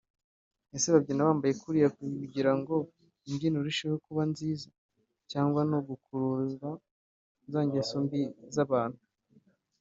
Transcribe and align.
ese 0.75 0.87
babyina 0.93 1.27
bambaye 1.29 1.53
kuriya 1.61 1.89
kugira 1.97 2.51
ngo 2.59 2.75
imbyino 3.29 3.57
irusheho 3.61 3.95
kuba 4.05 4.23
nziza 4.31 4.67
cyangwa 5.31 5.61
ni 5.69 5.75
ugukurura 5.79 6.69
za 7.51 7.59
ngeso 7.65 7.95
mbi 8.05 8.21
z’abantu 8.55 9.01